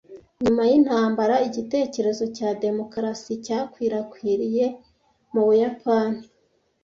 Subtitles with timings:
[0.43, 4.65] Nyuma y'intambara, igitekerezo cya demokarasi cyakwirakwiriye
[5.33, 6.23] mu Buyapani.